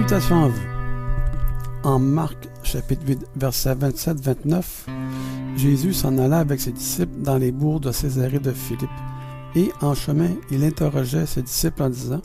[0.00, 0.62] À vous.
[1.84, 4.62] En Marc chapitre 8 verset 27-29,
[5.56, 8.88] Jésus s'en alla avec ses disciples dans les bourgs de Césarée de Philippe.
[9.54, 12.22] Et en chemin, il interrogeait ses disciples en disant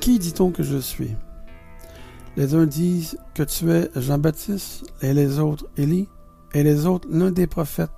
[0.00, 1.12] Qui dit-on que je suis
[2.36, 6.08] Les uns disent que tu es Jean-Baptiste, et les autres Élie,
[6.54, 7.90] et les autres l'un des prophètes.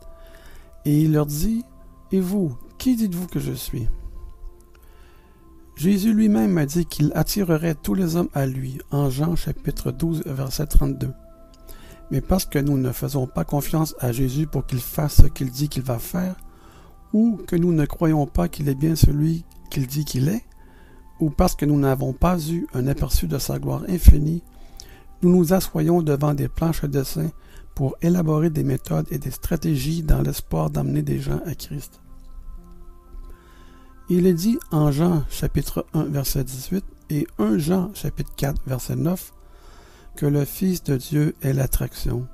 [0.85, 1.65] Et il leur dit
[2.13, 3.89] Et vous, qui dites-vous que je suis
[5.77, 10.23] Jésus lui-même a dit qu'il attirerait tous les hommes à lui, en Jean chapitre 12,
[10.25, 11.13] verset 32.
[12.11, 15.51] Mais parce que nous ne faisons pas confiance à Jésus pour qu'il fasse ce qu'il
[15.51, 16.35] dit qu'il va faire,
[17.13, 20.45] ou que nous ne croyons pas qu'il est bien celui qu'il dit qu'il est,
[21.21, 24.43] ou parce que nous n'avons pas eu un aperçu de sa gloire infinie,
[25.21, 27.29] nous nous assoyons devant des planches de dessin
[27.75, 32.01] pour élaborer des méthodes et des stratégies dans l'espoir d'amener des gens à Christ.
[34.09, 38.95] Il est dit en Jean chapitre 1 verset 18 et 1 Jean chapitre 4 verset
[38.95, 39.33] 9
[40.15, 42.29] que le Fils de Dieu est l'attraction.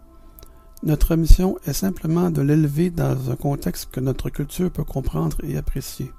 [0.83, 5.57] Notre mission est simplement de l'élever dans un contexte que notre culture peut comprendre et
[5.57, 6.13] apprécier.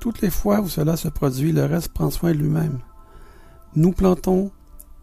[0.00, 2.80] Toutes les fois où cela se produit, le reste prend soin lui-même.
[3.74, 4.50] Nous plantons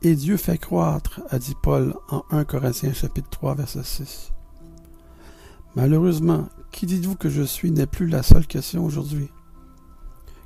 [0.03, 4.32] et Dieu fait croître, a dit Paul en 1 Corinthiens chapitre 3 verset 6.
[5.75, 9.29] Malheureusement, qui dites-vous que je suis n'est plus la seule question aujourd'hui.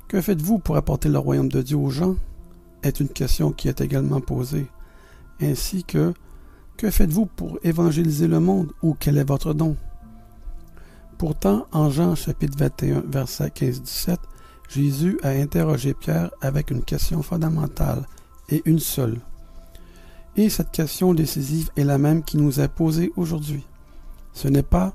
[0.08, 2.16] Que faites-vous pour apporter le royaume de Dieu aux gens
[2.82, 4.68] est une question qui est également posée,
[5.40, 6.14] ainsi que
[6.78, 9.76] que faites-vous pour évangéliser le monde ou quel est votre don?
[11.18, 14.16] Pourtant, en Jean chapitre 21, verset 15-17,
[14.68, 18.06] Jésus a interrogé Pierre avec une question fondamentale
[18.48, 19.18] et une seule.
[20.36, 23.66] Et cette question décisive est la même qui nous est posée aujourd'hui.
[24.32, 24.94] Ce n'est pas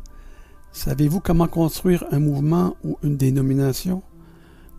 [0.74, 4.02] Savez-vous comment construire un mouvement ou une dénomination?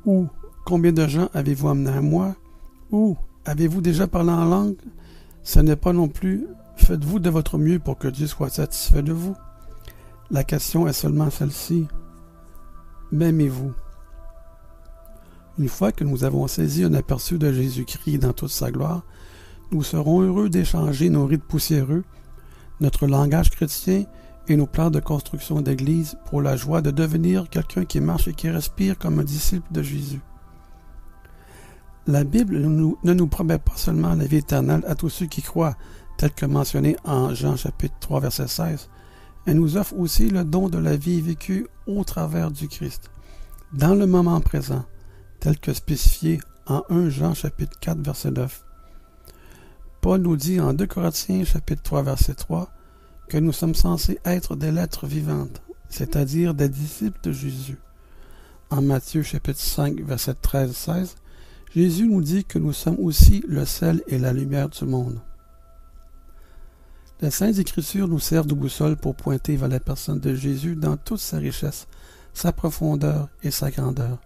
[0.05, 0.27] Ou
[0.67, 2.35] combien de gens avez-vous amené à moi?
[2.91, 4.77] Ou avez-vous déjà parlé en langue?
[5.45, 6.47] Ce n'est pas non plus
[6.77, 9.37] faites-vous de votre mieux pour que Dieu soit satisfait de vous.
[10.33, 11.87] La question est seulement celle-ci.
[13.13, 13.73] M'aimez-vous?
[15.61, 19.05] Une fois que nous avons saisi un aperçu de Jésus-Christ dans toute sa gloire,
[19.71, 22.03] nous serons heureux d'échanger nos rites poussiéreux,
[22.81, 24.05] notre langage chrétien
[24.49, 28.35] et nos plans de construction d'église pour la joie de devenir quelqu'un qui marche et
[28.35, 30.21] qui respire comme un disciple de Jésus.
[32.07, 35.77] La Bible ne nous promet pas seulement la vie éternelle à tous ceux qui croient,
[36.19, 38.91] tel que mentionné en Jean chapitre 3 verset 16,
[39.47, 43.11] elle nous offre aussi le don de la vie vécue au travers du Christ,
[43.73, 44.85] dans le moment présent,
[45.41, 48.65] tel que spécifié en 1 Jean chapitre 4 verset 9.
[50.01, 52.69] Paul nous dit en 2 Corinthiens chapitre 3 verset 3
[53.29, 57.79] que nous sommes censés être des lettres vivantes, c'est-à-dire des disciples de Jésus.
[58.71, 61.15] En Matthieu chapitre 5 verset 13-16,
[61.75, 65.21] Jésus nous dit que nous sommes aussi le sel et la lumière du monde.
[67.21, 70.97] Les Saintes Écritures nous servent de boussole pour pointer vers la personne de Jésus dans
[70.97, 71.87] toute sa richesse,
[72.33, 74.19] sa profondeur et sa grandeur.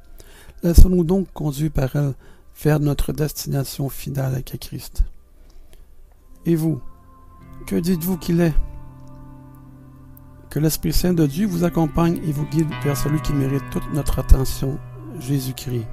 [0.63, 2.15] Laissons-nous donc conduire par elle
[2.63, 5.03] vers notre destination finale avec Christ.
[6.45, 6.81] Et vous,
[7.67, 8.55] que dites-vous qu'il est?
[10.51, 13.93] Que l'Esprit Saint de Dieu vous accompagne et vous guide vers celui qui mérite toute
[13.93, 14.79] notre attention,
[15.21, 15.87] Jésus-Christ.